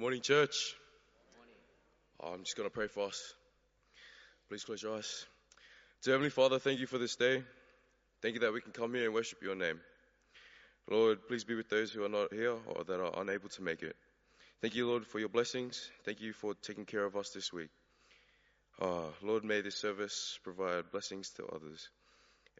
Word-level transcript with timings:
morning, 0.00 0.22
church. 0.22 0.74
I'm 2.24 2.42
just 2.42 2.56
going 2.56 2.66
to 2.66 2.72
pray 2.72 2.86
for 2.86 3.08
us. 3.08 3.34
Please 4.48 4.64
close 4.64 4.82
your 4.82 4.96
eyes. 4.96 5.26
Dear 6.02 6.14
Heavenly 6.14 6.30
Father, 6.30 6.58
thank 6.58 6.80
you 6.80 6.86
for 6.86 6.96
this 6.96 7.16
day. 7.16 7.42
Thank 8.22 8.32
you 8.32 8.40
that 8.40 8.54
we 8.54 8.62
can 8.62 8.72
come 8.72 8.94
here 8.94 9.04
and 9.04 9.12
worship 9.12 9.42
your 9.42 9.56
name. 9.56 9.78
Lord, 10.90 11.18
please 11.28 11.44
be 11.44 11.54
with 11.54 11.68
those 11.68 11.92
who 11.92 12.02
are 12.02 12.08
not 12.08 12.32
here 12.32 12.54
or 12.68 12.82
that 12.84 12.98
are 12.98 13.20
unable 13.20 13.50
to 13.50 13.62
make 13.62 13.82
it. 13.82 13.94
Thank 14.62 14.74
you, 14.74 14.88
Lord, 14.88 15.06
for 15.06 15.18
your 15.18 15.28
blessings. 15.28 15.90
Thank 16.06 16.22
you 16.22 16.32
for 16.32 16.54
taking 16.54 16.86
care 16.86 17.04
of 17.04 17.14
us 17.14 17.28
this 17.28 17.52
week. 17.52 17.68
Uh, 18.80 19.08
Lord, 19.20 19.44
may 19.44 19.60
this 19.60 19.76
service 19.76 20.38
provide 20.42 20.90
blessings 20.90 21.28
to 21.36 21.44
others. 21.44 21.90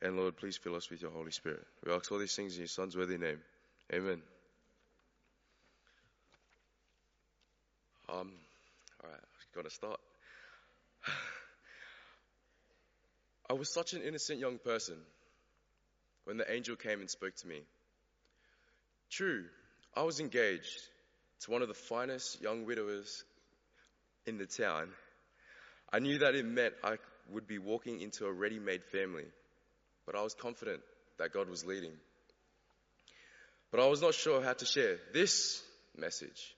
And 0.02 0.18
Lord, 0.18 0.36
please 0.36 0.58
fill 0.58 0.76
us 0.76 0.90
with 0.90 1.00
your 1.00 1.10
Holy 1.10 1.32
Spirit. 1.32 1.64
We 1.86 1.90
ask 1.90 2.12
all 2.12 2.18
these 2.18 2.36
things 2.36 2.56
in 2.56 2.60
your 2.60 2.68
Son's 2.68 2.98
worthy 2.98 3.16
name. 3.16 3.40
Amen. 3.94 4.20
Um, 8.12 8.32
all 9.04 9.10
right, 9.10 9.20
got 9.54 9.64
to 9.64 9.70
start. 9.70 10.00
I 13.48 13.52
was 13.52 13.72
such 13.72 13.92
an 13.92 14.02
innocent 14.02 14.40
young 14.40 14.58
person 14.58 14.96
when 16.24 16.36
the 16.36 16.52
angel 16.52 16.74
came 16.74 17.00
and 17.00 17.08
spoke 17.08 17.36
to 17.36 17.46
me. 17.46 17.60
True, 19.10 19.44
I 19.94 20.02
was 20.02 20.18
engaged 20.18 20.80
to 21.42 21.52
one 21.52 21.62
of 21.62 21.68
the 21.68 21.74
finest 21.74 22.40
young 22.40 22.66
widowers 22.66 23.24
in 24.26 24.38
the 24.38 24.46
town. 24.46 24.88
I 25.92 26.00
knew 26.00 26.18
that 26.18 26.34
it 26.34 26.44
meant 26.44 26.74
I 26.82 26.96
would 27.32 27.46
be 27.46 27.58
walking 27.58 28.00
into 28.00 28.26
a 28.26 28.32
ready 28.32 28.58
made 28.58 28.82
family, 28.84 29.26
but 30.04 30.16
I 30.16 30.22
was 30.22 30.34
confident 30.34 30.80
that 31.18 31.32
God 31.32 31.48
was 31.48 31.64
leading. 31.64 31.92
But 33.70 33.80
I 33.80 33.86
was 33.86 34.02
not 34.02 34.14
sure 34.14 34.42
how 34.42 34.54
to 34.54 34.64
share 34.64 34.96
this 35.12 35.62
message. 35.96 36.54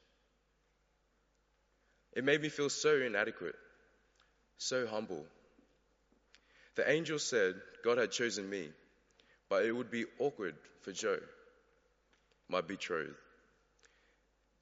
It 2.15 2.25
made 2.25 2.43
me 2.43 2.49
feel 2.49 2.69
so 2.69 2.95
inadequate, 3.01 3.55
so 4.59 4.87
humble. 4.87 5.25
The 6.75 6.91
angel 6.91 7.19
said 7.19 7.55
God 7.85 7.99
had 7.99 8.11
chosen 8.11 8.49
me, 8.49 8.71
but 9.49 9.65
it 9.65 9.73
would 9.73 9.91
be 9.91 10.05
awkward 10.19 10.55
for 10.83 10.93
Joe, 10.93 11.19
my 12.49 12.61
betrothed. 12.61 13.17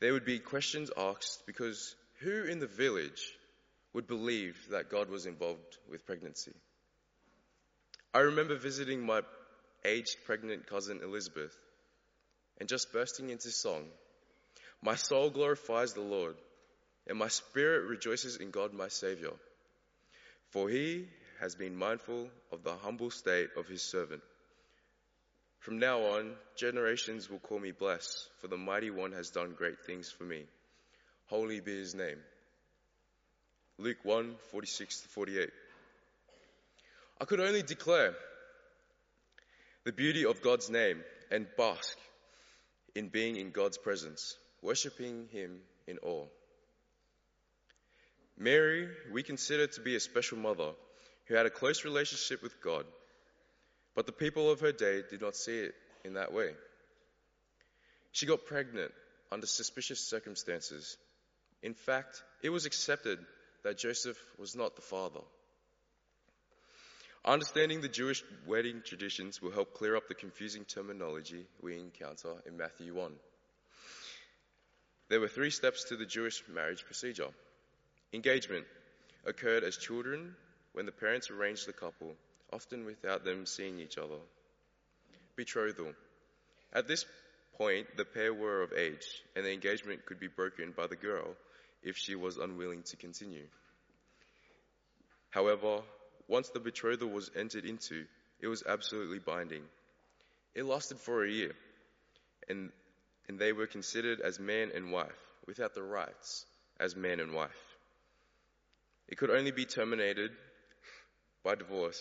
There 0.01 0.13
would 0.13 0.25
be 0.25 0.39
questions 0.39 0.91
asked 0.97 1.45
because 1.47 1.95
who 2.21 2.45
in 2.45 2.59
the 2.59 2.67
village 2.67 3.23
would 3.93 4.07
believe 4.07 4.57
that 4.71 4.91
God 4.91 5.11
was 5.11 5.27
involved 5.27 5.79
with 5.91 6.07
pregnancy? 6.07 6.53
I 8.15 8.21
remember 8.21 8.57
visiting 8.57 9.05
my 9.05 9.23
aged 9.85 10.19
pregnant 10.25 10.67
cousin 10.67 11.01
Elizabeth 11.03 11.57
and 12.59 12.69
just 12.69 12.93
bursting 12.93 13.31
into 13.31 13.51
song. 13.51 13.85
My 14.83 14.95
soul 14.95 15.31
glorifies 15.31 15.93
the 15.93 16.01
Lord 16.01 16.37
and 17.11 17.19
my 17.19 17.27
spirit 17.27 17.89
rejoices 17.89 18.37
in 18.37 18.53
God 18.53 18.73
my 18.73 18.87
Saviour. 18.87 19.33
For 20.51 20.69
he 20.69 21.09
has 21.41 21.57
been 21.57 21.75
mindful 21.75 22.29
of 22.53 22.63
the 22.63 22.77
humble 22.77 23.11
state 23.11 23.49
of 23.57 23.67
his 23.67 23.83
servant. 23.83 24.23
From 25.59 25.81
now 25.81 26.03
on, 26.03 26.35
generations 26.57 27.29
will 27.29 27.41
call 27.41 27.59
me 27.59 27.73
blessed, 27.73 28.29
for 28.41 28.47
the 28.47 28.57
mighty 28.57 28.91
one 28.91 29.11
has 29.13 29.31
done 29.31 29.55
great 29.59 29.81
things 29.85 30.09
for 30.09 30.23
me. 30.23 30.45
Holy 31.27 31.59
be 31.59 31.77
his 31.77 31.97
name. 31.97 32.19
Luke 33.77 34.05
1 34.05 34.37
46 34.53 35.01
48. 35.11 35.51
I 37.21 37.25
could 37.25 37.41
only 37.41 37.63
declare 37.63 38.15
the 39.85 39.93
beauty 39.93 40.25
of 40.27 40.43
God's 40.43 40.71
name 40.71 41.03
and 41.33 41.49
bask 41.57 41.99
in 42.95 43.09
being 43.09 43.35
in 43.35 43.51
God's 43.51 43.79
presence, 43.79 44.37
worshipping 44.63 45.27
him 45.33 45.59
in 45.89 45.99
awe. 45.99 46.27
Mary, 48.41 48.89
we 49.13 49.23
consider 49.23 49.67
to 49.67 49.83
be 49.83 49.97
a 49.97 50.01
special 50.01 50.39
mother 50.39 50.71
who 51.27 51.35
had 51.35 51.45
a 51.45 51.51
close 51.51 51.85
relationship 51.85 52.43
with 52.43 52.59
God, 52.63 52.87
but 53.95 54.07
the 54.07 54.13
people 54.13 54.51
of 54.51 54.61
her 54.61 54.73
day 54.73 55.03
did 55.11 55.21
not 55.21 55.37
see 55.37 55.59
it 55.59 55.75
in 56.07 56.15
that 56.15 56.33
way. 56.33 56.53
She 58.13 58.25
got 58.25 58.47
pregnant 58.47 58.93
under 59.31 59.47
suspicious 59.47 60.01
circumstances. 60.01 60.97
In 61.63 61.75
fact, 61.75 62.23
it 62.43 62.49
was 62.49 62.65
accepted 62.65 63.19
that 63.63 63.77
Joseph 63.77 64.17
was 64.39 64.57
not 64.57 64.75
the 64.75 64.83
father. 64.83 65.21
Understanding 67.23 67.83
the 67.83 67.89
Jewish 67.89 68.25
wedding 68.47 68.81
traditions 68.83 69.43
will 69.43 69.51
help 69.51 69.75
clear 69.75 69.97
up 69.97 70.09
the 70.09 70.15
confusing 70.15 70.65
terminology 70.65 71.45
we 71.61 71.79
encounter 71.79 72.33
in 72.47 72.57
Matthew 72.57 72.95
1. 72.95 73.13
There 75.11 75.21
were 75.21 75.29
three 75.29 75.51
steps 75.51 75.85
to 75.91 75.97
the 75.97 76.07
Jewish 76.07 76.43
marriage 76.49 76.87
procedure. 76.87 77.29
Engagement 78.13 78.67
occurred 79.25 79.63
as 79.63 79.77
children 79.77 80.35
when 80.73 80.87
the 80.87 80.93
parents 80.93 81.31
arranged 81.31 81.67
the 81.67 81.73
couple, 81.73 82.15
often 82.53 82.85
without 82.85 83.25
them 83.25 83.47
seeing 83.47 83.79
each 83.79 83.99
other. 83.99 84.19
Betrothal. 85.37 85.93
At 86.73 86.89
this 86.89 87.05
point, 87.57 87.87
the 87.97 88.05
pair 88.05 88.35
were 88.35 88.63
of 88.63 88.73
age, 88.73 89.23
and 89.37 89.45
the 89.45 89.53
engagement 89.53 90.07
could 90.07 90.19
be 90.19 90.29
broken 90.29 90.73
by 90.77 90.87
the 90.87 90.97
girl 90.97 91.37
if 91.83 91.97
she 91.97 92.15
was 92.15 92.37
unwilling 92.37 92.83
to 92.85 92.97
continue. 92.97 93.47
However, 95.31 95.83
once 96.27 96.49
the 96.49 96.61
betrothal 96.61 97.09
was 97.09 97.31
entered 97.37 97.65
into, 97.65 98.07
it 98.41 98.49
was 98.49 98.65
absolutely 98.67 99.19
binding. 99.21 99.63
It 100.55 100.65
lasted 100.65 100.99
for 100.99 101.25
a 101.25 101.31
year, 101.31 101.53
and, 102.49 102.71
and 103.29 103.39
they 103.39 103.53
were 103.53 103.67
considered 103.67 104.21
as 104.21 104.41
man 104.41 104.73
and 104.75 104.91
wife, 104.91 105.21
without 105.47 105.75
the 105.75 105.83
rights 105.83 106.45
as 106.81 106.97
man 106.97 107.21
and 107.21 107.35
wife. 107.35 107.70
It 109.11 109.19
could 109.19 109.31
only 109.31 109.51
be 109.51 109.65
terminated 109.65 110.31
by 111.43 111.57
divorce. 111.57 112.01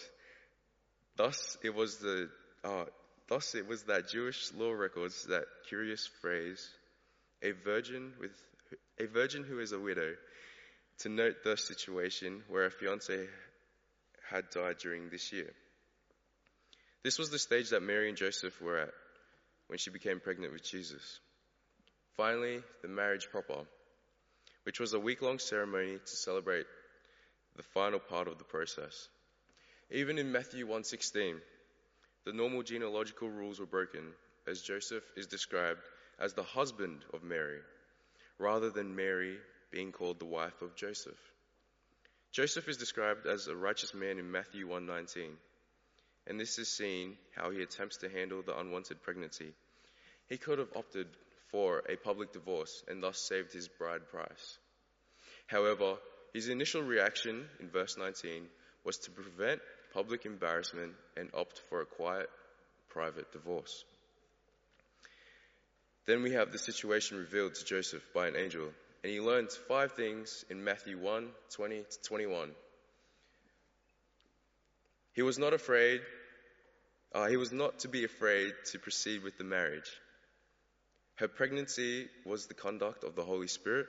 Thus, 1.16 1.58
it 1.64 1.74
was 1.74 1.98
the 1.98 2.30
uh, 2.64 2.86
thus 3.28 3.56
it 3.56 3.68
was 3.68 3.84
that 3.84 4.10
Jewish 4.10 4.54
law 4.54 4.72
records 4.72 5.26
that 5.26 5.46
curious 5.68 6.08
phrase, 6.22 6.70
a 7.42 7.52
virgin 7.52 8.14
with 8.20 8.32
a 9.00 9.08
virgin 9.08 9.44
who 9.44 9.60
is 9.60 9.72
a 9.72 9.80
widow, 9.80 10.14
to 11.00 11.10
note 11.10 11.44
the 11.44 11.58
situation 11.58 12.44
where 12.48 12.66
a 12.66 12.72
fiance 12.72 13.28
had 14.30 14.50
died 14.52 14.78
during 14.78 15.10
this 15.10 15.32
year. 15.34 15.52
This 17.04 17.18
was 17.18 17.32
the 17.32 17.40
stage 17.40 17.70
that 17.70 17.82
Mary 17.82 18.10
and 18.10 18.18
Joseph 18.18 18.62
were 18.62 18.78
at 18.78 18.94
when 19.68 19.80
she 19.80 19.90
became 19.90 20.20
pregnant 20.20 20.54
with 20.54 20.64
Jesus. 20.64 21.20
Finally, 22.18 22.62
the 22.82 22.88
marriage 22.88 23.30
proper, 23.32 23.64
which 24.64 24.80
was 24.80 24.94
a 24.94 25.00
week 25.00 25.22
long 25.22 25.40
ceremony 25.40 25.98
to 25.98 26.16
celebrate 26.16 26.66
the 27.60 27.64
final 27.64 28.00
part 28.00 28.30
of 28.30 28.38
the 28.38 28.46
process. 28.46 29.10
Even 29.92 30.18
in 30.18 30.32
Matthew 30.32 30.66
1:16, 30.66 31.42
the 32.24 32.32
normal 32.32 32.64
genealogical 32.64 33.30
rules 33.30 33.60
were 33.60 33.66
broken 33.66 34.14
as 34.48 34.62
Joseph 34.62 35.04
is 35.18 35.28
described 35.28 35.82
as 36.20 36.34
the 36.34 36.44
husband 36.58 37.04
of 37.12 37.22
Mary 37.22 37.60
rather 38.38 38.70
than 38.70 38.96
Mary 38.96 39.38
being 39.72 39.92
called 39.92 40.20
the 40.20 40.34
wife 40.38 40.62
of 40.62 40.74
Joseph. 40.76 41.20
Joseph 42.32 42.70
is 42.70 42.78
described 42.78 43.28
as 43.28 43.48
a 43.48 43.56
righteous 43.58 43.94
man 43.94 44.20
in 44.20 44.32
Matthew 44.32 44.66
1:19. 44.66 45.38
And 46.28 46.40
this 46.40 46.60
is 46.60 46.70
seen 46.70 47.18
how 47.36 47.50
he 47.50 47.62
attempts 47.62 47.98
to 47.98 48.10
handle 48.10 48.42
the 48.42 48.58
unwanted 48.58 49.02
pregnancy. 49.02 49.54
He 50.30 50.38
could 50.38 50.60
have 50.60 50.78
opted 50.78 51.08
for 51.52 51.84
a 51.90 51.98
public 51.98 52.32
divorce 52.32 52.86
and 52.88 53.04
thus 53.04 53.20
saved 53.20 53.52
his 53.52 53.68
bride 53.68 54.08
price. 54.08 54.58
However, 55.48 56.00
his 56.34 56.50
initial 56.50 56.82
reaction 56.82 57.46
in 57.60 57.70
verse 57.70 57.98
19 57.98 58.48
was 58.84 58.98
to 59.00 59.12
prevent 59.12 59.62
public 59.94 60.26
embarrassment 60.26 60.94
and 61.18 61.30
opt 61.34 61.62
for 61.70 61.82
a 61.82 61.86
quiet, 61.86 62.30
private 62.90 63.32
divorce. 63.32 63.84
Then 66.06 66.24
we 66.24 66.34
have 66.34 66.52
the 66.52 66.58
situation 66.58 67.18
revealed 67.18 67.56
to 67.56 67.66
Joseph 67.66 68.04
by 68.14 68.28
an 68.28 68.36
angel, 68.36 68.70
and 69.04 69.12
he 69.12 69.20
learns 69.20 69.56
five 69.56 69.92
things 69.94 70.44
in 70.50 70.64
Matthew 70.64 70.98
1 70.98 71.30
20 71.52 71.84
to 71.84 72.02
21. 72.04 72.52
He 75.14 75.22
was 75.22 75.38
not 75.38 75.54
afraid, 75.54 76.02
uh, 77.14 77.28
he 77.28 77.38
was 77.38 77.52
not 77.52 77.80
to 77.80 77.88
be 77.88 78.06
afraid 78.06 78.54
to 78.72 78.80
proceed 78.80 79.24
with 79.24 79.38
the 79.38 79.44
marriage. 79.44 79.92
Her 81.16 81.28
pregnancy 81.28 82.08
was 82.26 82.46
the 82.46 82.54
conduct 82.54 83.04
of 83.04 83.16
the 83.16 83.24
Holy 83.24 83.48
Spirit 83.48 83.88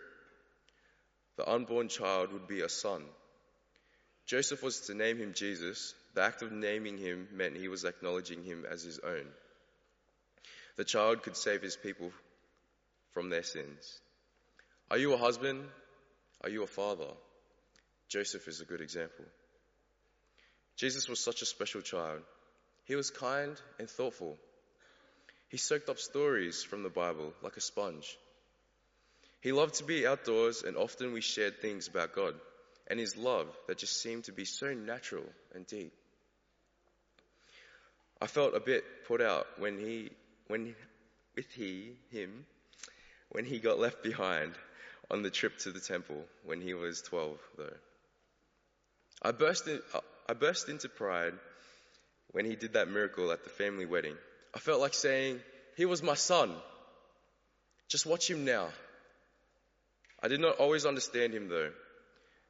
the 1.37 1.49
unborn 1.49 1.88
child 1.88 2.32
would 2.32 2.47
be 2.47 2.61
a 2.61 2.69
son. 2.69 3.05
Joseph 4.27 4.62
was 4.62 4.81
to 4.82 4.94
name 4.94 5.19
him 5.19 5.32
Jesus. 5.35 5.94
The 6.15 6.23
act 6.23 6.43
of 6.43 6.53
naming 6.53 6.99
him 6.99 7.29
meant 7.32 7.56
he 7.56 7.69
was 7.69 7.85
acknowledging 7.85 8.44
him 8.44 8.65
as 8.69 8.82
his 8.82 8.99
own. 8.99 9.27
The 10.77 10.85
child 10.85 11.23
could 11.23 11.37
save 11.37 11.62
his 11.62 11.77
people 11.77 12.12
from 13.12 13.29
their 13.29 13.43
sins. 13.43 14.00
Are 14.91 14.99
you 14.99 15.12
a 15.12 15.19
husband? 15.19 15.65
Are 16.43 16.49
you 16.49 16.62
a 16.62 16.67
father? 16.67 17.11
Joseph 18.09 18.49
is 18.49 18.61
a 18.61 18.65
good 18.65 18.81
example. 18.81 19.25
Jesus 20.77 21.09
was 21.09 21.21
such 21.21 21.43
a 21.43 21.47
special 21.47 21.81
child. 21.81 22.23
He 22.85 22.97
was 22.97 23.11
kind 23.11 23.61
and 23.79 23.88
thoughtful. 23.88 24.37
He 25.49 25.59
soaked 25.59 25.88
up 25.88 25.99
stories 25.99 26.62
from 26.62 26.82
the 26.82 26.88
Bible 26.88 27.35
like 27.43 27.56
a 27.56 27.61
sponge. 27.61 28.17
He 29.40 29.52
loved 29.52 29.75
to 29.76 29.84
be 29.84 30.06
outdoors, 30.06 30.62
and 30.62 30.76
often 30.76 31.12
we 31.12 31.20
shared 31.20 31.60
things 31.60 31.88
about 31.88 32.14
God 32.14 32.34
and 32.88 32.98
His 33.00 33.16
love 33.16 33.46
that 33.69 33.78
just 33.78 34.02
seemed 34.02 34.25
to 34.25 34.32
be 34.32 34.44
so 34.44 34.75
natural 34.75 35.25
and 35.54 35.66
deep. 35.66 35.92
I 38.20 38.26
felt 38.26 38.54
a 38.54 38.60
bit 38.60 38.84
put 39.06 39.22
out 39.22 39.46
when 39.58 39.78
he, 39.78 40.10
when, 40.48 40.75
with 41.37 41.50
he, 41.52 41.92
him, 42.10 42.44
when 43.31 43.46
he 43.46 43.60
got 43.60 43.78
left 43.78 44.02
behind 44.02 44.52
on 45.10 45.22
the 45.22 45.31
trip 45.31 45.56
to 45.58 45.70
the 45.70 45.81
temple 45.81 46.22
when 46.44 46.60
he 46.60 46.75
was 46.75 47.00
12, 47.02 47.38
though. 47.56 47.72
I 49.22 49.32
burst, 49.32 49.69
in, 49.69 49.81
uh, 49.94 50.00
I 50.28 50.34
burst 50.34 50.69
into 50.69 50.88
pride 50.88 51.32
when 52.32 52.44
he 52.44 52.56
did 52.56 52.75
that 52.75 52.88
miracle 52.88 53.32
at 53.32 53.44
the 53.44 53.50
family 53.50 53.86
wedding. 53.86 54.16
I 54.54 54.58
felt 54.58 54.81
like 54.81 54.94
saying, 54.94 55.40
He 55.76 55.86
was 55.86 56.02
my 56.02 56.14
son. 56.14 56.54
Just 57.88 58.04
watch 58.04 58.28
him 58.28 58.44
now. 58.44 58.69
I 60.22 60.28
did 60.28 60.40
not 60.40 60.56
always 60.56 60.87
understand 60.87 61.32
him 61.32 61.49
though. 61.49 61.72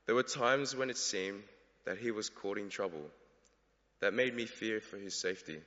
There 0.06 0.14
were 0.14 0.22
times 0.22 0.74
when 0.74 0.90
it 0.90 0.98
seemed 0.98 1.42
that 1.84 1.98
he 1.98 2.10
was 2.10 2.28
courting 2.28 2.68
trouble 2.68 3.04
that 4.00 4.14
made 4.14 4.34
me 4.34 4.46
fear 4.46 4.80
for 4.80 4.96
his 4.96 5.14
safety. 5.14 5.60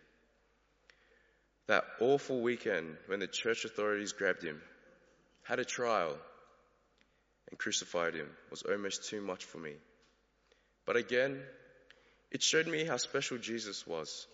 That 1.68 1.86
awful 2.02 2.42
weekend 2.42 2.98
when 3.08 3.20
the 3.20 3.28
church 3.28 3.64
authorities 3.64 4.12
grabbed 4.12 4.44
him, 4.44 4.62
had 5.44 5.60
a 5.60 5.66
trial, 5.66 6.18
and 7.50 7.60
crucified 7.60 8.16
him 8.16 8.30
was 8.50 8.64
almost 8.64 9.10
too 9.10 9.22
much 9.22 9.46
for 9.46 9.60
me. 9.60 9.74
But 10.86 10.98
again, 10.98 11.42
it 12.32 12.42
showed 12.42 12.68
me 12.68 12.84
how 12.84 12.98
special 12.98 13.38
Jesus 13.38 13.88
was. 13.88 14.28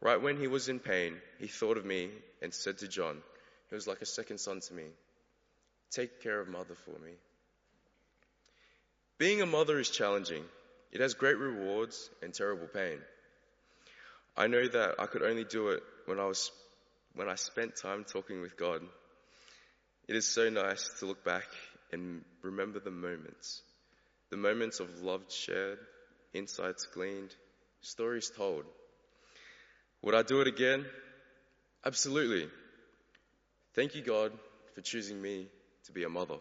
Right 0.00 0.20
when 0.20 0.36
he 0.36 0.46
was 0.46 0.68
in 0.68 0.78
pain, 0.78 1.16
he 1.40 1.48
thought 1.48 1.76
of 1.76 1.84
me 1.84 2.10
and 2.40 2.54
said 2.54 2.78
to 2.78 2.88
John, 2.88 3.20
he 3.68 3.74
was 3.74 3.88
like 3.88 4.00
a 4.00 4.06
second 4.06 4.38
son 4.38 4.60
to 4.60 4.74
me, 4.74 4.84
take 5.90 6.22
care 6.22 6.40
of 6.40 6.48
mother 6.48 6.74
for 6.74 6.98
me. 7.04 7.12
Being 9.18 9.42
a 9.42 9.46
mother 9.46 9.78
is 9.78 9.90
challenging. 9.90 10.44
It 10.92 11.00
has 11.00 11.14
great 11.14 11.38
rewards 11.38 12.08
and 12.22 12.32
terrible 12.32 12.68
pain. 12.68 12.98
I 14.36 14.46
know 14.46 14.66
that 14.66 14.94
I 14.98 15.06
could 15.06 15.22
only 15.22 15.44
do 15.44 15.68
it 15.68 15.82
when 16.06 16.20
I 16.20 16.26
was, 16.26 16.50
when 17.14 17.28
I 17.28 17.34
spent 17.34 17.76
time 17.76 18.04
talking 18.04 18.40
with 18.40 18.56
God. 18.56 18.82
It 20.06 20.14
is 20.14 20.26
so 20.26 20.48
nice 20.48 20.88
to 21.00 21.06
look 21.06 21.24
back 21.24 21.44
and 21.92 22.24
remember 22.42 22.78
the 22.78 22.90
moments. 22.90 23.62
The 24.30 24.36
moments 24.36 24.80
of 24.80 25.02
love 25.02 25.22
shared, 25.28 25.78
insights 26.32 26.86
gleaned, 26.86 27.34
stories 27.80 28.30
told. 28.34 28.64
Would 30.02 30.14
I 30.14 30.22
do 30.22 30.40
it 30.40 30.46
again? 30.46 30.86
Absolutely. 31.84 32.48
Thank 33.74 33.94
you, 33.96 34.02
God, 34.02 34.32
for 34.74 34.80
choosing 34.80 35.20
me 35.20 35.48
to 35.88 35.92
be 35.94 36.04
a 36.04 36.08
mother. 36.08 36.36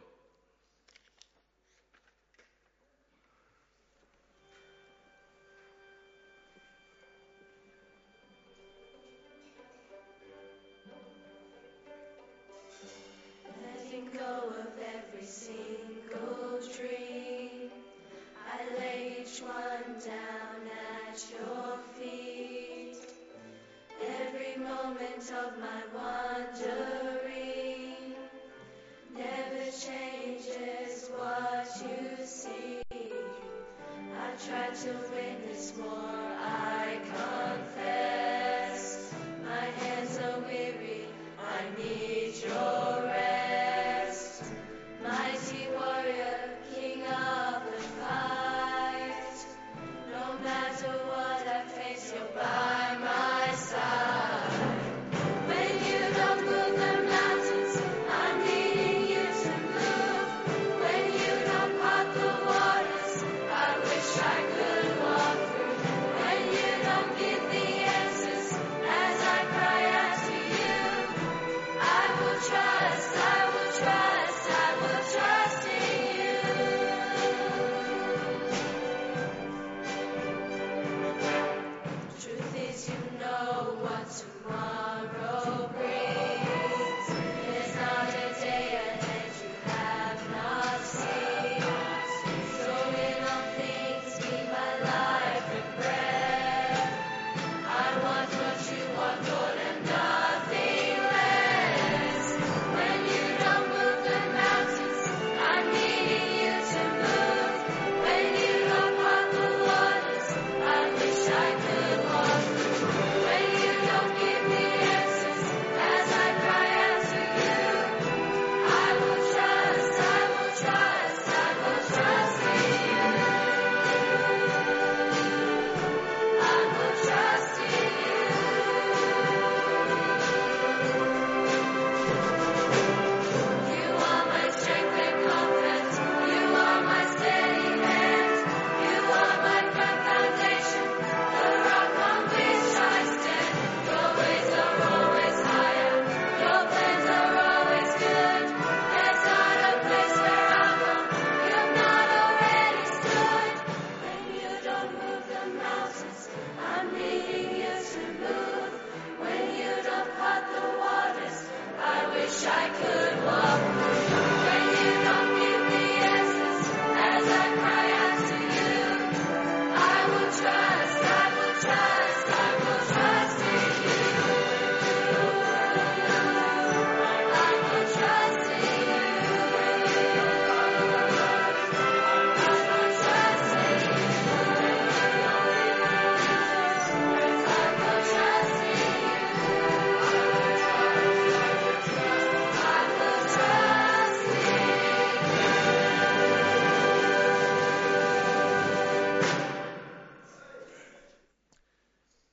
warrior, 45.78 46.58
King 46.74 47.04
of 47.04 47.37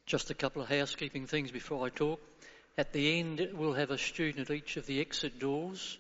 Just 0.06 0.30
a 0.30 0.34
couple 0.34 0.61
of 0.61 0.68
housekeeping 0.68 1.26
things 1.26 1.50
before 1.50 1.87
I 1.87 1.88
talk. 1.88 2.20
At 2.76 2.92
the 2.92 3.18
end, 3.18 3.49
we'll 3.54 3.73
have 3.73 3.90
a 3.90 3.96
student 3.96 4.50
at 4.50 4.56
each 4.56 4.76
of 4.76 4.84
the 4.84 5.00
exit 5.00 5.38
doors 5.38 5.96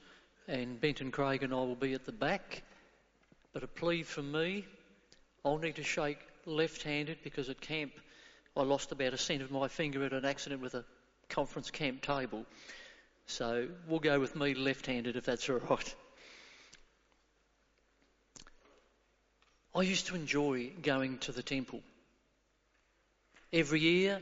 and 0.46 0.78
Benton 0.78 1.10
Craig 1.10 1.42
and 1.42 1.54
I 1.54 1.56
will 1.56 1.74
be 1.74 1.94
at 1.94 2.04
the 2.04 2.12
back. 2.12 2.62
But 3.54 3.62
a 3.62 3.66
plea 3.66 4.02
from 4.02 4.30
me, 4.30 4.66
I'll 5.42 5.58
need 5.58 5.76
to 5.76 5.82
shake 5.82 6.18
left-handed 6.44 7.18
because 7.24 7.48
at 7.48 7.62
camp 7.62 7.92
I 8.54 8.62
lost 8.62 8.92
about 8.92 9.14
a 9.14 9.18
cent 9.18 9.40
of 9.40 9.50
my 9.50 9.68
finger 9.68 10.04
at 10.04 10.12
an 10.12 10.26
accident 10.26 10.60
with 10.60 10.74
a 10.74 10.84
conference 11.30 11.70
camp 11.70 12.02
table. 12.02 12.44
So 13.26 13.68
we'll 13.88 14.00
go 14.00 14.20
with 14.20 14.36
me 14.36 14.52
left-handed 14.52 15.16
if 15.16 15.24
that's 15.24 15.48
all 15.48 15.56
right. 15.56 15.94
I 19.74 19.80
used 19.80 20.08
to 20.08 20.14
enjoy 20.14 20.72
going 20.82 21.18
to 21.18 21.32
the 21.32 21.42
temple. 21.42 21.80
Every 23.54 23.78
year, 23.78 24.20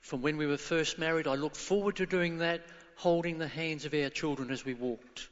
from 0.00 0.22
when 0.22 0.36
we 0.36 0.44
were 0.44 0.56
first 0.56 0.98
married, 0.98 1.28
I 1.28 1.36
looked 1.36 1.56
forward 1.56 1.96
to 1.96 2.06
doing 2.06 2.38
that, 2.38 2.62
holding 2.96 3.38
the 3.38 3.46
hands 3.46 3.84
of 3.84 3.94
our 3.94 4.10
children 4.10 4.50
as 4.50 4.64
we 4.64 4.74
walked. 4.74 5.28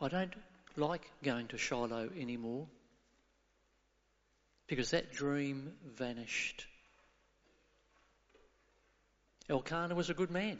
I 0.00 0.08
don't 0.08 0.34
like 0.76 1.08
going 1.22 1.46
to 1.46 1.58
Shiloh 1.58 2.10
anymore 2.18 2.66
because 4.66 4.90
that 4.90 5.12
dream 5.12 5.72
vanished. 5.86 6.66
Elkanah 9.48 9.94
was 9.94 10.10
a 10.10 10.14
good 10.14 10.32
man. 10.32 10.58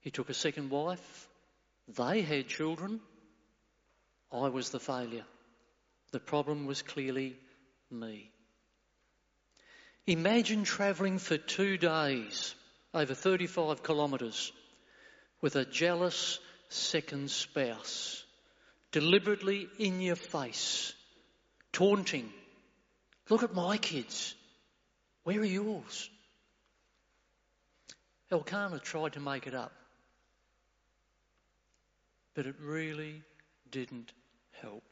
He 0.00 0.10
took 0.10 0.30
a 0.30 0.34
second 0.34 0.70
wife. 0.70 1.28
They 1.86 2.22
had 2.22 2.48
children. 2.48 3.00
I 4.32 4.48
was 4.48 4.70
the 4.70 4.80
failure. 4.80 5.26
The 6.10 6.20
problem 6.20 6.66
was 6.66 6.82
clearly 6.82 7.36
me. 7.90 8.30
Imagine 10.06 10.64
travelling 10.64 11.18
for 11.18 11.36
two 11.36 11.76
days 11.76 12.54
over 12.94 13.14
35 13.14 13.82
kilometres 13.82 14.52
with 15.42 15.56
a 15.56 15.66
jealous 15.66 16.38
second 16.70 17.30
spouse, 17.30 18.24
deliberately 18.90 19.68
in 19.78 20.00
your 20.00 20.16
face, 20.16 20.94
taunting. 21.72 22.32
Look 23.28 23.42
at 23.42 23.54
my 23.54 23.76
kids. 23.76 24.34
Where 25.24 25.40
are 25.40 25.44
yours? 25.44 26.08
Elkanah 28.30 28.78
tried 28.78 29.14
to 29.14 29.20
make 29.20 29.46
it 29.46 29.54
up, 29.54 29.72
but 32.34 32.46
it 32.46 32.56
really 32.60 33.22
didn't 33.70 34.12
help. 34.62 34.84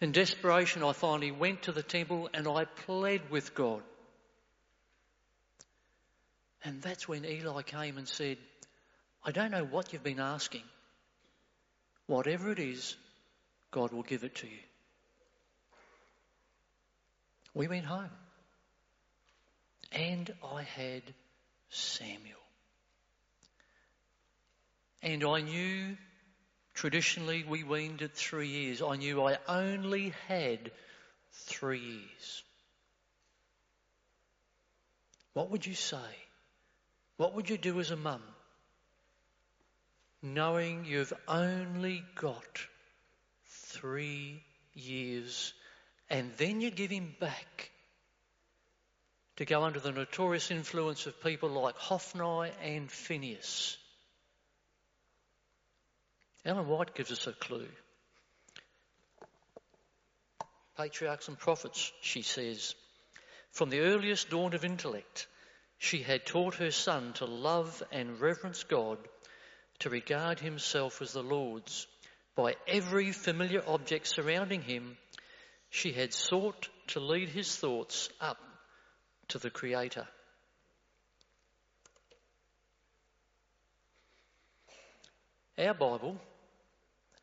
In 0.00 0.12
desperation, 0.12 0.82
I 0.82 0.92
finally 0.92 1.30
went 1.30 1.62
to 1.62 1.72
the 1.72 1.82
temple 1.82 2.28
and 2.34 2.46
I 2.46 2.66
pled 2.66 3.30
with 3.30 3.54
God. 3.54 3.82
And 6.62 6.82
that's 6.82 7.08
when 7.08 7.24
Eli 7.24 7.62
came 7.62 7.96
and 7.96 8.06
said, 8.06 8.36
I 9.24 9.30
don't 9.30 9.50
know 9.50 9.64
what 9.64 9.92
you've 9.92 10.02
been 10.02 10.20
asking. 10.20 10.64
Whatever 12.06 12.50
it 12.52 12.58
is, 12.58 12.96
God 13.70 13.92
will 13.92 14.02
give 14.02 14.24
it 14.24 14.34
to 14.36 14.46
you. 14.46 14.58
We 17.54 17.68
went 17.68 17.86
home. 17.86 18.10
And 19.92 20.32
I 20.44 20.62
had 20.62 21.02
Samuel. 21.70 22.36
And 25.02 25.24
I 25.24 25.40
knew 25.40 25.96
traditionally 26.76 27.44
we 27.48 27.64
weaned 27.64 28.02
at 28.02 28.12
three 28.12 28.48
years. 28.48 28.80
I 28.82 28.96
knew 28.96 29.22
I 29.22 29.38
only 29.48 30.12
had 30.28 30.70
three 31.32 31.80
years. 31.80 32.42
What 35.32 35.50
would 35.50 35.66
you 35.66 35.74
say? 35.74 35.96
What 37.16 37.34
would 37.34 37.50
you 37.50 37.58
do 37.58 37.80
as 37.80 37.90
a 37.90 37.96
mum? 37.96 38.22
Knowing 40.22 40.84
you've 40.84 41.12
only 41.26 42.04
got 42.14 42.60
three 43.46 44.42
years 44.74 45.52
and 46.08 46.30
then 46.36 46.60
you 46.60 46.70
give 46.70 46.90
him 46.90 47.14
back 47.18 47.70
to 49.36 49.44
go 49.44 49.62
under 49.64 49.80
the 49.80 49.92
notorious 49.92 50.50
influence 50.50 51.06
of 51.06 51.22
people 51.22 51.48
like 51.48 51.76
Hophni 51.76 52.50
and 52.62 52.90
Phineas. 52.90 53.76
Ellen 56.46 56.68
White 56.68 56.94
gives 56.94 57.10
us 57.10 57.26
a 57.26 57.32
clue. 57.32 57.66
Patriarchs 60.76 61.26
and 61.26 61.36
prophets, 61.36 61.92
she 62.00 62.22
says, 62.22 62.76
from 63.50 63.68
the 63.68 63.80
earliest 63.80 64.30
dawn 64.30 64.54
of 64.54 64.64
intellect, 64.64 65.26
she 65.78 66.02
had 66.02 66.24
taught 66.24 66.54
her 66.54 66.70
son 66.70 67.14
to 67.14 67.24
love 67.24 67.82
and 67.90 68.20
reverence 68.20 68.62
God, 68.62 68.98
to 69.80 69.90
regard 69.90 70.38
himself 70.38 71.02
as 71.02 71.12
the 71.12 71.22
Lord's. 71.22 71.88
By 72.36 72.54
every 72.68 73.10
familiar 73.10 73.62
object 73.66 74.06
surrounding 74.06 74.62
him, 74.62 74.96
she 75.70 75.90
had 75.90 76.14
sought 76.14 76.68
to 76.88 77.00
lead 77.00 77.28
his 77.28 77.56
thoughts 77.56 78.08
up 78.20 78.38
to 79.28 79.38
the 79.38 79.50
Creator. 79.50 80.06
Our 85.58 85.74
Bible 85.74 86.20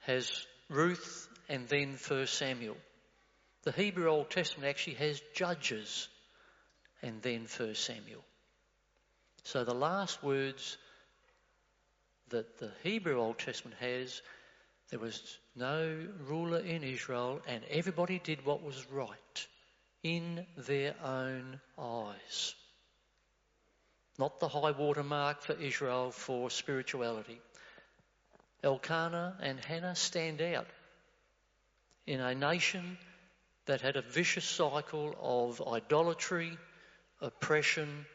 has 0.05 0.45
Ruth 0.69 1.27
and 1.49 1.67
then 1.67 1.97
1 2.07 2.27
Samuel. 2.27 2.77
The 3.63 3.71
Hebrew 3.71 4.09
Old 4.09 4.29
Testament 4.29 4.69
actually 4.69 4.95
has 4.95 5.21
Judges 5.33 6.07
and 7.01 7.21
then 7.21 7.47
1 7.57 7.75
Samuel. 7.75 8.23
So 9.43 9.63
the 9.63 9.73
last 9.73 10.23
words 10.23 10.77
that 12.29 12.57
the 12.59 12.71
Hebrew 12.83 13.19
Old 13.19 13.39
Testament 13.39 13.77
has, 13.79 14.21
there 14.89 14.99
was 14.99 15.21
no 15.55 16.07
ruler 16.27 16.59
in 16.59 16.83
Israel 16.83 17.41
and 17.47 17.63
everybody 17.69 18.19
did 18.19 18.45
what 18.45 18.63
was 18.63 18.85
right 18.91 19.47
in 20.03 20.45
their 20.57 20.95
own 21.03 21.59
eyes. 21.77 22.55
Not 24.19 24.39
the 24.39 24.47
high 24.47 24.71
water 24.71 25.03
mark 25.03 25.41
for 25.41 25.53
Israel 25.53 26.11
for 26.11 26.49
spirituality. 26.49 27.39
Elkanah 28.63 29.37
and 29.41 29.59
Hannah 29.59 29.95
stand 29.95 30.41
out 30.41 30.67
in 32.07 32.19
a 32.19 32.33
nation 32.33 32.97
that 33.65 33.81
had 33.81 33.95
a 33.95 34.01
vicious 34.01 34.45
cycle 34.45 35.15
of 35.21 35.61
idolatry, 35.67 36.57
oppression, 37.21 38.05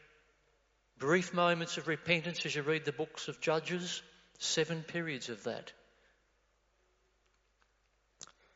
brief 0.97 1.33
moments 1.33 1.77
of 1.77 1.87
repentance 1.87 2.45
as 2.45 2.55
you 2.55 2.61
read 2.61 2.85
the 2.85 2.91
books 2.91 3.27
of 3.27 3.41
Judges, 3.41 4.01
seven 4.37 4.83
periods 4.83 5.29
of 5.29 5.43
that. 5.43 5.71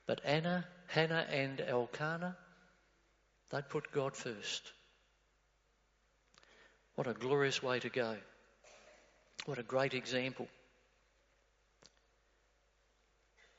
But 0.05 0.21
Anna, 0.25 0.65
Hannah 0.87 1.25
and 1.29 1.61
Elkanah 1.61 2.35
They'd 3.53 3.69
put 3.69 3.91
God 3.91 4.15
first. 4.15 4.71
What 6.95 7.05
a 7.05 7.13
glorious 7.13 7.61
way 7.61 7.79
to 7.81 7.89
go. 7.89 8.17
What 9.45 9.59
a 9.59 9.63
great 9.63 9.93
example. 9.93 10.47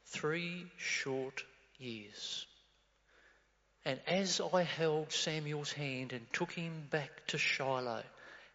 Three 0.06 0.66
short 0.76 1.44
years. 1.78 2.46
And 3.84 4.00
as 4.06 4.40
I 4.52 4.62
held 4.62 5.12
Samuel's 5.12 5.73
hand 5.73 6.12
and 6.12 6.32
took 6.32 6.52
him 6.52 6.87
back 6.90 7.26
to 7.28 7.38
Shiloh, 7.38 8.02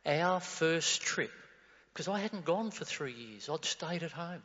our 0.06 0.39
first 0.39 1.01
trip, 1.01 1.32
because 1.94 2.08
I 2.08 2.20
hadn't 2.20 2.46
gone 2.46 2.72
for 2.72 2.86
three 2.86 3.13
years, 3.13 3.50
I'd 3.50 3.65
stayed 3.65 4.03
at 4.03 4.12
home. 4.12 4.41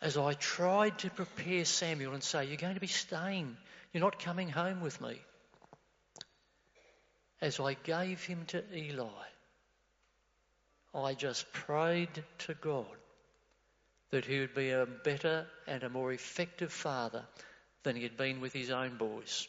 As 0.00 0.16
I 0.16 0.34
tried 0.34 0.98
to 1.00 1.10
prepare 1.10 1.64
Samuel 1.64 2.14
and 2.14 2.22
say, 2.22 2.46
You're 2.46 2.56
going 2.56 2.74
to 2.74 2.80
be 2.80 2.86
staying 2.86 3.56
you're 3.92 4.02
not 4.02 4.18
coming 4.18 4.48
home 4.48 4.80
with 4.80 5.00
me. 5.00 5.18
As 7.40 7.60
I 7.60 7.74
gave 7.74 8.22
him 8.24 8.44
to 8.48 8.62
Eli, 8.74 9.06
I 10.94 11.14
just 11.14 11.50
prayed 11.52 12.24
to 12.38 12.54
God 12.54 12.86
that 14.10 14.24
he 14.24 14.40
would 14.40 14.54
be 14.54 14.70
a 14.70 14.86
better 14.86 15.46
and 15.66 15.82
a 15.82 15.88
more 15.88 16.12
effective 16.12 16.72
father 16.72 17.24
than 17.82 17.96
he 17.96 18.02
had 18.02 18.16
been 18.16 18.40
with 18.40 18.52
his 18.52 18.70
own 18.70 18.96
boys. 18.96 19.46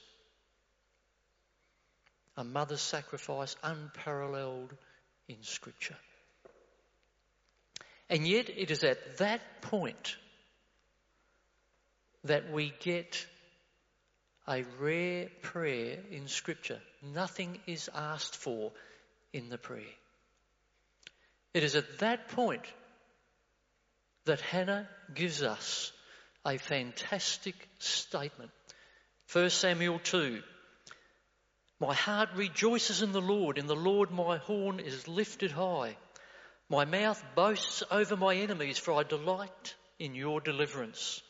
A 2.37 2.43
mother's 2.43 2.81
sacrifice 2.81 3.55
unparalleled 3.63 4.73
in 5.27 5.37
Scripture. 5.41 5.97
And 8.09 8.27
yet, 8.27 8.49
it 8.49 8.71
is 8.71 8.83
at 8.83 9.17
that 9.17 9.61
point 9.61 10.17
that 12.23 12.51
we 12.51 12.73
get 12.79 13.25
a 14.47 14.63
rare 14.79 15.27
prayer 15.41 15.99
in 16.11 16.27
Scripture. 16.27 16.79
Nothing 17.03 17.59
is 17.67 17.89
asked 17.93 18.35
for 18.35 18.71
in 19.31 19.49
the 19.49 19.57
prayer. 19.57 19.83
It 21.53 21.63
is 21.63 21.75
at 21.75 21.99
that 21.99 22.29
point 22.29 22.63
that 24.29 24.41
Hannah 24.41 24.87
gives 25.15 25.41
us 25.41 25.91
a 26.45 26.59
fantastic 26.59 27.55
statement. 27.79 28.51
1 29.33 29.49
Samuel 29.49 29.97
2. 29.97 30.43
My 31.79 31.95
heart 31.95 32.29
rejoices 32.35 33.01
in 33.01 33.11
the 33.11 33.21
Lord. 33.21 33.57
In 33.57 33.65
the 33.65 33.75
Lord 33.75 34.11
my 34.11 34.37
horn 34.37 34.79
is 34.79 35.07
lifted 35.07 35.49
high. 35.51 35.97
My 36.69 36.85
mouth 36.85 37.23
boasts 37.33 37.81
over 37.89 38.15
my 38.15 38.35
enemies, 38.35 38.77
for 38.77 38.93
I 38.93 39.01
delight 39.01 39.73
in 39.97 40.13
your 40.13 40.41
deliverance. 40.41 41.23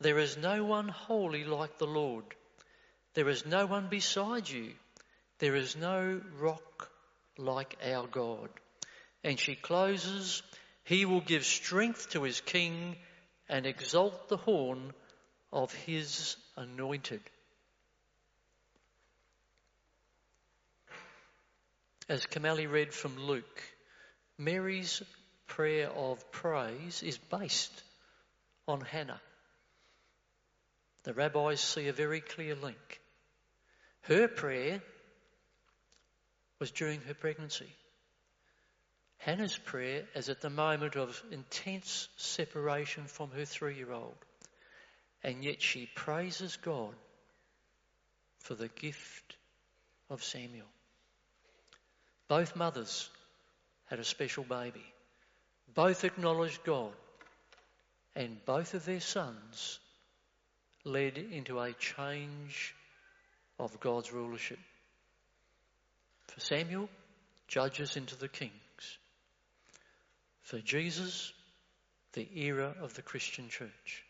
There 0.00 0.18
is 0.18 0.38
no 0.38 0.64
one 0.64 0.88
holy 0.88 1.44
like 1.44 1.76
the 1.76 1.86
Lord. 1.86 2.24
There 3.12 3.28
is 3.28 3.44
no 3.44 3.66
one 3.66 3.88
beside 3.90 4.48
you. 4.48 4.72
There 5.40 5.56
is 5.56 5.76
no 5.76 6.22
rock 6.40 6.90
like 7.36 7.76
our 7.84 8.06
God. 8.06 8.48
And 9.22 9.38
she 9.38 9.56
closes, 9.56 10.42
He 10.88 11.04
will 11.04 11.20
give 11.20 11.44
strength 11.44 12.08
to 12.12 12.22
His 12.22 12.40
king 12.40 12.96
and 13.46 13.66
exalt 13.66 14.30
the 14.30 14.38
horn 14.38 14.94
of 15.52 15.70
His 15.70 16.36
anointed. 16.56 17.20
As 22.08 22.24
Kamali 22.24 22.66
read 22.66 22.94
from 22.94 23.18
Luke, 23.18 23.62
Mary's 24.38 25.02
prayer 25.46 25.90
of 25.90 26.32
praise 26.32 27.02
is 27.02 27.18
based 27.18 27.82
on 28.66 28.80
Hannah. 28.80 29.20
The 31.02 31.12
rabbis 31.12 31.60
see 31.60 31.88
a 31.88 31.92
very 31.92 32.22
clear 32.22 32.54
link. 32.54 33.00
Her 34.04 34.26
prayer 34.26 34.80
was 36.58 36.70
during 36.70 37.02
her 37.02 37.14
pregnancy. 37.14 37.70
Hannah's 39.18 39.56
prayer 39.56 40.04
is 40.14 40.28
at 40.28 40.40
the 40.40 40.50
moment 40.50 40.96
of 40.96 41.22
intense 41.32 42.08
separation 42.16 43.04
from 43.04 43.30
her 43.32 43.44
three 43.44 43.76
year 43.76 43.92
old. 43.92 44.16
And 45.22 45.44
yet 45.44 45.60
she 45.60 45.88
praises 45.94 46.56
God 46.56 46.94
for 48.38 48.54
the 48.54 48.68
gift 48.68 49.36
of 50.08 50.22
Samuel. 50.22 50.68
Both 52.28 52.56
mothers 52.56 53.10
had 53.86 53.98
a 53.98 54.04
special 54.04 54.44
baby. 54.44 54.84
Both 55.74 56.04
acknowledged 56.04 56.62
God. 56.64 56.92
And 58.14 58.44
both 58.44 58.74
of 58.74 58.84
their 58.84 59.00
sons 59.00 59.78
led 60.84 61.18
into 61.18 61.60
a 61.60 61.72
change 61.72 62.74
of 63.58 63.80
God's 63.80 64.12
rulership. 64.12 64.58
For 66.28 66.40
Samuel, 66.40 66.88
judges 67.48 67.96
into 67.96 68.16
the 68.16 68.28
kings. 68.28 68.52
For 70.48 70.60
Jesus, 70.60 71.30
the 72.14 72.26
era 72.34 72.74
of 72.80 72.94
the 72.94 73.02
Christian 73.02 73.50
church. 73.50 74.02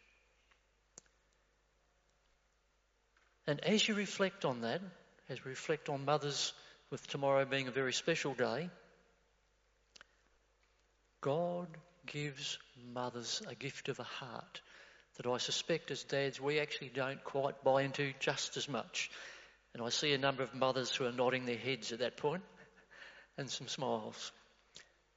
And 3.48 3.58
as 3.64 3.88
you 3.88 3.96
reflect 3.96 4.44
on 4.44 4.60
that, 4.60 4.80
as 5.28 5.44
we 5.44 5.48
reflect 5.50 5.88
on 5.88 6.04
mothers 6.04 6.52
with 6.90 7.04
tomorrow 7.08 7.44
being 7.44 7.66
a 7.66 7.72
very 7.72 7.92
special 7.92 8.34
day, 8.34 8.70
God 11.22 11.66
gives 12.06 12.56
mothers 12.92 13.42
a 13.48 13.56
gift 13.56 13.88
of 13.88 13.98
a 13.98 14.04
heart 14.04 14.60
that 15.16 15.26
I 15.26 15.38
suspect 15.38 15.90
as 15.90 16.04
dads 16.04 16.40
we 16.40 16.60
actually 16.60 16.92
don't 16.94 17.24
quite 17.24 17.64
buy 17.64 17.82
into 17.82 18.12
just 18.20 18.56
as 18.56 18.68
much. 18.68 19.10
And 19.74 19.82
I 19.82 19.88
see 19.88 20.12
a 20.12 20.18
number 20.18 20.44
of 20.44 20.54
mothers 20.54 20.94
who 20.94 21.04
are 21.04 21.10
nodding 21.10 21.46
their 21.46 21.58
heads 21.58 21.90
at 21.90 21.98
that 21.98 22.16
point 22.16 22.44
and 23.36 23.50
some 23.50 23.66
smiles. 23.66 24.30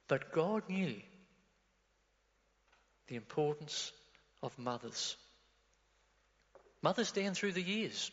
But 0.08 0.32
God 0.32 0.68
knew 0.68 1.00
the 3.08 3.16
importance 3.16 3.92
of 4.42 4.58
mothers. 4.58 5.16
Mothers 6.82 7.12
down 7.12 7.34
through 7.34 7.52
the 7.52 7.62
years. 7.62 8.10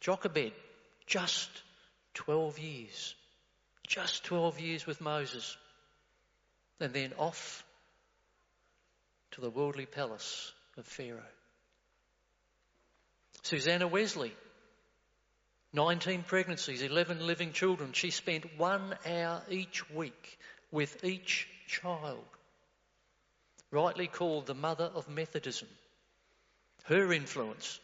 Jochebed, 0.00 0.52
just 1.06 1.50
12 2.14 2.58
years. 2.58 3.14
Just 3.86 4.24
12 4.24 4.60
years 4.60 4.86
with 4.86 5.00
Moses. 5.00 5.56
And 6.80 6.92
then 6.92 7.12
off 7.18 7.64
to 9.32 9.40
the 9.40 9.50
worldly 9.50 9.86
palace 9.86 10.52
of 10.76 10.86
Pharaoh. 10.86 11.20
Susanna 13.42 13.88
Wesley, 13.88 14.32
19 15.72 16.22
pregnancies, 16.22 16.82
11 16.82 17.26
living 17.26 17.52
children. 17.52 17.92
She 17.92 18.10
spent 18.10 18.58
one 18.58 18.94
hour 19.06 19.42
each 19.50 19.90
week 19.90 20.38
with 20.70 21.04
each 21.04 21.48
child. 21.66 22.24
Rightly 23.72 24.06
called 24.06 24.46
the 24.46 24.54
mother 24.54 24.84
of 24.94 25.08
Methodism. 25.08 25.66
Her 26.84 27.10
influence 27.12 27.80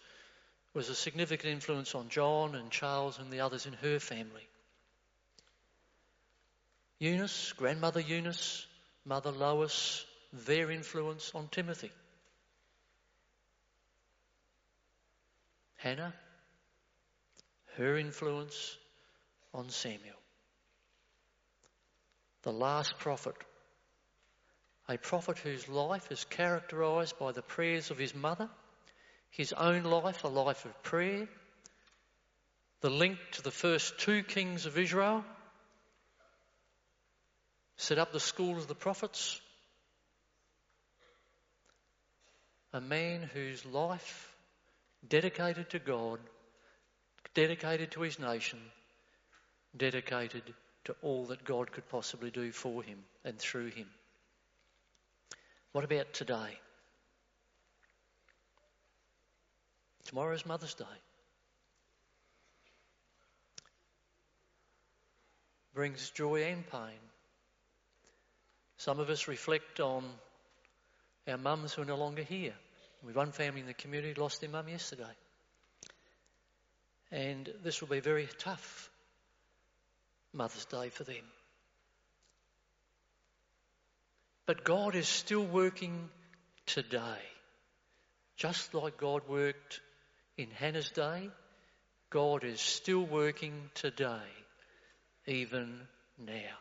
was 0.75 0.91
a 0.91 0.95
significant 0.95 1.51
influence 1.51 1.95
on 1.95 2.11
John 2.11 2.55
and 2.55 2.71
Charles 2.71 3.19
and 3.19 3.33
the 3.33 3.41
others 3.41 3.65
in 3.65 3.73
her 3.73 3.99
family. 3.99 4.47
Eunice, 6.99 7.53
grandmother 7.55 8.01
Eunice, 8.01 8.67
mother 9.07 9.31
Lois, 9.31 10.05
their 10.33 10.71
influence 10.71 11.33
on 11.35 11.49
Timothy. 11.49 11.91
Hannah, 15.77 16.13
her 17.77 17.97
influence 17.97 18.77
on 19.55 19.71
Samuel. 19.71 20.17
The 22.43 22.53
last 22.53 22.99
prophet, 22.99 23.37
a 24.89 24.97
prophet 24.97 25.39
whose 25.39 25.69
life 25.69 26.11
is 26.11 26.25
characterized 26.25 27.19
by 27.19 27.33
the 27.33 27.43
prayers 27.43 27.91
of 27.91 27.99
his 27.99 28.15
mother, 28.15 28.49
his 29.31 29.53
own 29.53 29.83
life, 29.83 30.25
a 30.25 30.29
life 30.29 30.65
of 30.65 30.83
prayer, 30.83 31.29
the 32.81 32.91
link 32.91 33.19
to 33.33 33.43
the 33.43 33.51
first 33.51 33.99
two 33.99 34.23
kings 34.23 34.65
of 34.65 34.79
Israel, 34.79 35.25
set 37.77 37.99
up 37.99 38.13
the 38.13 38.21
school 38.21 38.57
of 38.57 38.67
the 38.67 38.75
prophets, 38.75 39.41
a 42.73 42.81
man 42.81 43.23
whose 43.23 43.65
life 43.67 44.35
dedicated 45.07 45.71
to 45.71 45.79
God, 45.79 46.19
dedicated 47.35 47.91
to 47.93 48.01
his 48.01 48.19
nation, 48.19 48.59
dedicated 49.77 50.43
to 50.85 50.95
all 51.03 51.27
that 51.27 51.45
God 51.45 51.73
could 51.73 51.89
possibly 51.89 52.31
do 52.31 52.53
for 52.53 52.83
him 52.83 52.99
and 53.25 53.39
through 53.39 53.71
him. 53.71 53.87
What 55.79 55.85
about 55.85 56.13
today? 56.13 56.59
Tomorrow's 60.07 60.45
Mother's 60.45 60.75
Day. 60.75 60.85
Brings 65.75 66.11
joy 66.11 66.43
and 66.43 66.69
pain. 66.69 66.99
Some 68.79 68.99
of 68.99 69.09
us 69.09 69.29
reflect 69.29 69.79
on 69.79 70.03
our 71.29 71.39
mums 71.39 71.75
who 71.75 71.83
are 71.83 71.85
no 71.85 71.95
longer 71.95 72.25
here. 72.25 72.55
We've 73.05 73.15
one 73.15 73.31
family 73.31 73.61
in 73.61 73.69
the 73.69 73.73
community 73.73 74.21
lost 74.21 74.41
their 74.41 74.51
mum 74.51 74.67
yesterday. 74.67 75.05
And 77.13 77.49
this 77.63 77.81
will 77.81 77.89
be 77.89 78.01
very 78.01 78.29
tough 78.39 78.91
Mother's 80.33 80.65
Day 80.65 80.89
for 80.89 81.05
them. 81.05 81.23
But 84.49 84.65
God 84.65 84.95
is 84.95 85.07
still 85.07 85.45
working 85.45 86.09
today. 86.65 87.21
Just 88.39 88.73
like 88.73 88.97
God 88.97 89.29
worked 89.29 89.83
in 90.39 90.49
Hannah's 90.51 90.89
day, 90.89 91.29
God 92.09 92.45
is 92.45 92.59
still 92.59 93.05
working 93.05 93.53
today, 93.75 94.25
even 95.27 95.79
now. 96.19 96.57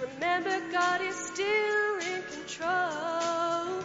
Remember, 0.00 0.58
God 0.72 1.02
is 1.02 1.14
still 1.14 1.98
in 1.98 2.22
control. 2.32 3.84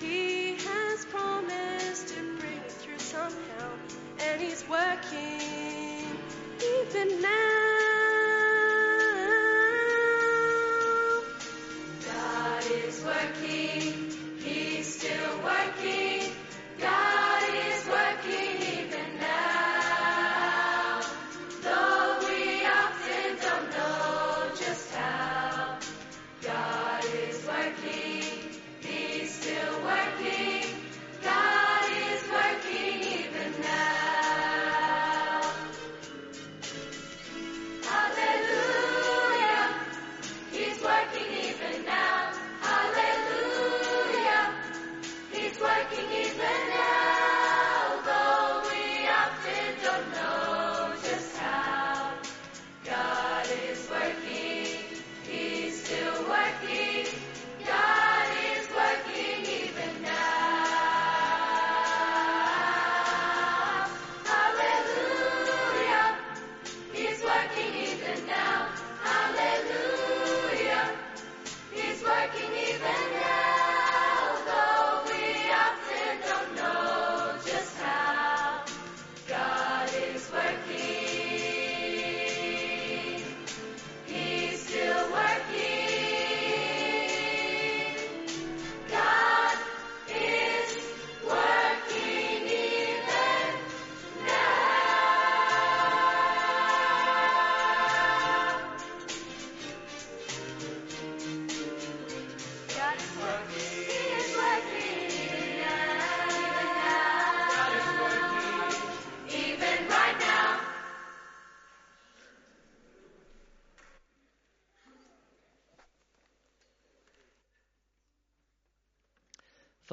He 0.00 0.56
has 0.56 1.04
promised 1.06 2.08
to 2.08 2.38
bring 2.38 2.58
it 2.58 2.72
through 2.72 2.98
somehow, 2.98 3.70
and 4.18 4.40
He's 4.40 4.64
working 4.68 6.18
even 6.60 7.22
now. 7.22 7.57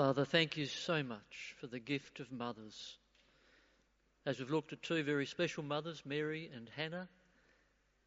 Father, 0.05 0.23
thank 0.23 0.55
you 0.55 0.67
so 0.67 1.01
much 1.01 1.55
for 1.59 1.65
the 1.65 1.79
gift 1.79 2.19
of 2.19 2.31
mothers. 2.31 2.99
As 4.27 4.37
we've 4.37 4.51
looked 4.51 4.71
at 4.71 4.83
two 4.83 5.01
very 5.01 5.25
special 5.25 5.63
mothers, 5.63 6.03
Mary 6.05 6.47
and 6.55 6.69
Hannah, 6.75 7.09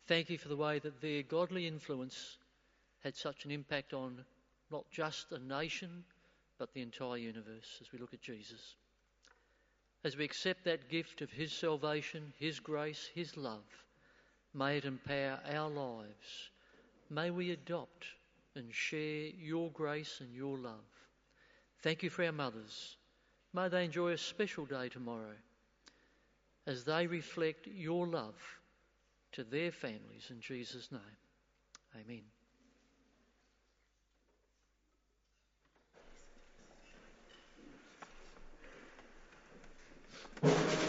thank 0.07 0.31
you 0.31 0.39
for 0.39 0.47
the 0.47 0.57
way 0.57 0.79
that 0.79 1.01
their 1.01 1.25
godly 1.25 1.67
influence 1.67 2.39
had 3.03 3.17
such 3.17 3.45
an 3.45 3.51
impact 3.51 3.95
on 3.95 4.25
not 4.71 4.89
just 4.93 5.33
a 5.33 5.41
nation, 5.41 6.05
but 6.57 6.73
the 6.73 6.83
entire 6.83 7.17
universe 7.17 7.79
as 7.81 7.91
we 7.91 7.99
look 7.99 8.15
at 8.15 8.23
Jesus. 8.23 8.77
As 10.05 10.17
we 10.17 10.25
accept 10.25 10.63
that 10.67 10.89
gift 10.89 11.21
of 11.21 11.33
His 11.33 11.51
salvation, 11.51 12.33
His 12.39 12.61
grace, 12.61 13.11
His 13.13 13.37
love, 13.37 13.67
may 14.55 14.77
it 14.77 14.85
empower 14.85 15.41
our 15.53 15.69
lives. 15.69 16.51
May 17.11 17.31
we 17.31 17.51
adopt 17.51 18.05
and 18.55 18.73
share 18.73 19.31
your 19.37 19.73
grace 19.73 20.21
and 20.21 20.33
your 20.33 20.57
love. 20.59 20.98
Thank 21.81 22.03
you 22.03 22.11
for 22.11 22.25
our 22.25 22.33
mothers. 22.33 22.97
May 23.55 23.69
they 23.69 23.85
enjoy 23.85 24.13
a 24.13 24.19
special 24.19 24.67
day 24.67 24.89
tomorrow 24.89 25.37
as 26.67 26.85
they 26.85 27.07
reflect 27.07 27.67
your 27.67 28.07
love 28.07 28.37
to 29.33 29.45
their 29.45 29.73
families 29.73 30.27
in 30.31 30.41
Jesus' 30.41 30.91
name. 30.91 31.01
Amen. 31.95 32.23
you 40.43 40.88